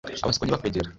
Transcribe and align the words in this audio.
abaswa 0.23 0.43
ntibakwegera 0.45 0.89